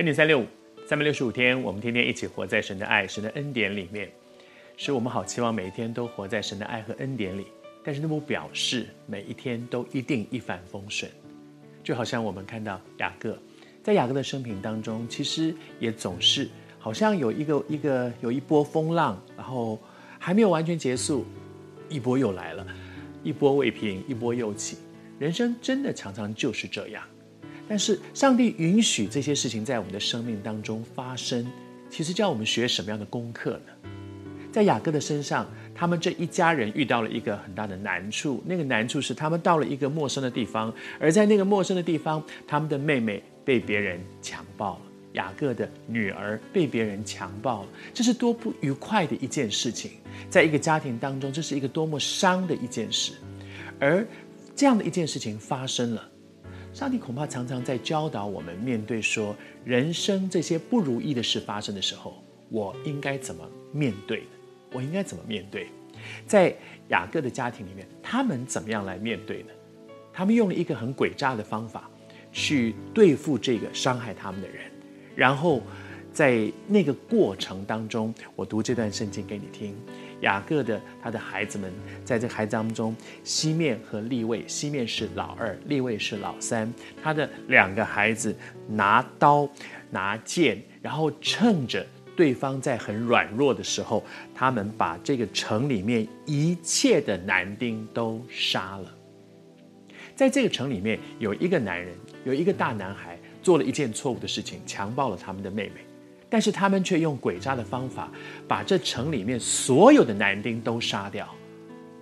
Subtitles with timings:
[0.00, 0.46] 恩典三六五，
[0.86, 4.10] 三百六十五天，我们天天一起活在神的爱、神的恩典里面，
[4.78, 7.44] 使我们好期望每一天都活在神的爱和恩典里。
[7.84, 11.12] 但是那不表示每一天都一定一帆风顺，
[11.84, 13.38] 就好像我们看到雅各，
[13.82, 19.78] 在雅各的生平当中，其实也总是好像有一个一个有一波风浪，然后
[20.18, 21.26] 还没有完全结束，
[21.90, 22.66] 一波又来了，
[23.22, 24.78] 一波未平，一波又起。
[25.18, 27.04] 人生真的常常就是这样。
[27.70, 31.46] 但是上帝允许这些事情在我们的生命当中发生，
[31.88, 33.90] 其实叫我们学什么样的功课呢？
[34.50, 44.80] 在雅各的身上，他们这一家人遇到了一个很大的难处，那个难处是他们到了一个陌生的地方，而在那个陌生的地方，他们的妹妹被别人强暴了，
[45.12, 49.92] 雅各的女儿被别人强暴了，这是多不愉快的一件事情，
[50.28, 53.12] 在一个家庭当中，这是一个多么伤的一件事，
[53.78, 54.04] 而
[54.56, 56.08] 这样的一件事情发生了。
[56.72, 64.22] 上帝恐怕常常在教导我们，面对说人生这些不如意的事发生的时候，我应该怎么面对？
[64.72, 65.66] 我应该怎么面对？
[66.26, 66.54] 在
[66.88, 69.48] 雅各的家庭里面，他们怎么样来面对呢？
[70.12, 71.90] 他们用了一个很诡诈的方法
[72.32, 74.70] 去对付这个伤害他们的人，
[75.16, 75.60] 然后
[76.12, 79.76] 在那个过程当中，我读这段圣经给你听。
[80.20, 81.72] 雅各的他的孩子们，
[82.04, 82.94] 在这孩子当中，
[83.24, 86.72] 西面和利未，西面是老二，利未是老三。
[87.02, 88.34] 他的两个孩子
[88.68, 89.48] 拿刀
[89.90, 94.04] 拿剑，然后趁着对方在很软弱的时候，
[94.34, 98.94] 他们把这个城里面一切的男丁都杀了。
[100.14, 101.94] 在这个城里面，有一个男人，
[102.24, 105.80] 有一个大男孩，做了一件错误的事情，强暴了他们的妹妹。
[106.30, 108.08] 但是他们却用诡诈的方法，
[108.46, 111.28] 把这城里面所有的男丁都杀掉，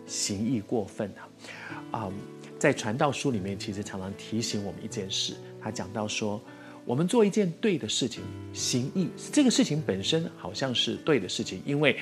[0.07, 2.01] 行义过分啊！
[2.01, 2.13] 啊、
[2.59, 5.35] 在传道书里面，其实常常提醒我们一件事。
[5.63, 6.39] 他讲到说，
[6.85, 8.23] 我们做一件对的事情，
[8.53, 11.97] 行义，这个事情本身好像是对的事情，因为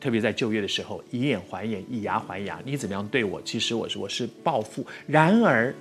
[0.00, 4.84] 特别在旧约的时候，以眼还眼，以牙还牙，你怎么样对我，其实我是我是报复。
[5.06, 5.72] 然而，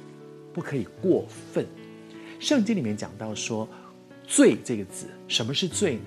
[0.53, 1.65] 不可以过分。
[2.39, 3.67] 圣经里面讲到说。
[4.27, 6.01] 罪这个字，什么是罪呢？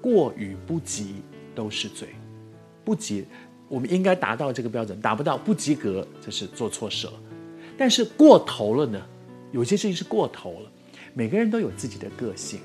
[0.00, 1.16] 过与不及
[1.54, 2.08] 都是罪。
[2.84, 3.26] 不及，
[3.68, 7.12] 我们应该达到这个标准，达不到不及格，这是做错事了。
[7.76, 9.04] 但是过头了呢？
[9.52, 10.70] 有些事情是过头了。
[11.12, 12.60] 每个人都有自己的个性。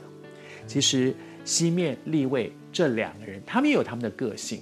[0.67, 1.13] 其实
[1.43, 4.61] 西面、利未这两个人，他们也有他们的个性。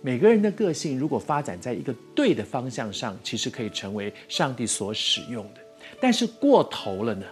[0.00, 5.60] 每个人的个性如果发展在一个对的方向上，其实可以成为上帝所使用的。
[6.00, 7.26] 但是过头了呢？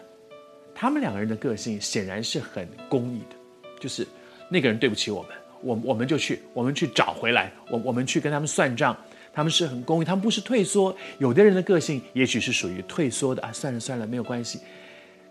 [0.83, 3.37] 他们两个人的个性显然是很公义的，
[3.79, 4.05] 就是
[4.49, 5.31] 那个人对不起我们，
[5.63, 8.97] 我我们就去，我们去找回来，我我们去跟他们算账，
[9.33, 10.93] 他们是很公义，他们不是退缩。
[11.19, 14.59] 有的人的个性也许是属于退缩的啊，算了算了，没有关系。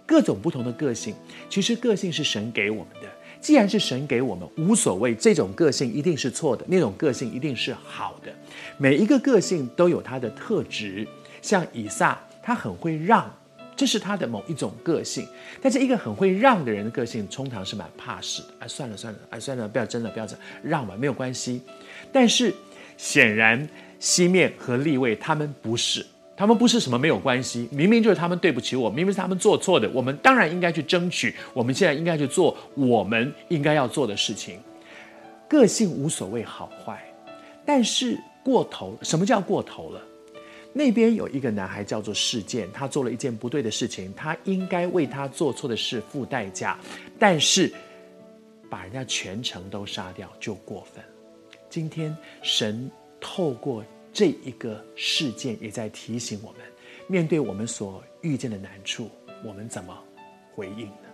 [0.05, 1.13] 各种不同的个性，
[1.49, 3.09] 其实个性是神给我们的。
[3.41, 8.31] 既然是神给我们，无所谓这种个性一定是错的，那种个性一定是好的。
[8.77, 11.05] 每一个个性都有它的特质，
[11.41, 13.29] 像以撒，他很会让。
[13.81, 15.27] 这是他的某一种个性，
[15.59, 18.49] 但是一个很会让的人的个性，通常是蛮怕事的。
[18.59, 21.59] 哎，算了算了，哎，算了，不要争了，不要争，让吧，没有关系。
[22.11, 22.53] 但是
[22.95, 26.05] 显然西面和立位他们不是，
[26.37, 34.59] 他们不是什么没有关系，明明就是他们对不起我，明明是他们做错的，我们当然应该去争取，我们现在应该去做我们应该要做的事情。
[35.49, 37.03] 个性无所谓好坏，
[37.65, 39.99] 但是过头，什么叫过头了？
[40.73, 46.79] 那边有一个男孩叫做事件，他做了一件不对的事情，他应该为他做错的事付代价，
[47.19, 47.71] 但是
[48.69, 51.03] 把人家全城都杀掉就过分。
[51.69, 52.89] 今天神
[53.19, 53.83] 透过
[54.13, 56.61] 这一个事件，也在提醒我们，
[57.07, 59.09] 面对我们所遇见的难处，
[59.43, 59.97] 我们怎么
[60.55, 61.10] 回应呢？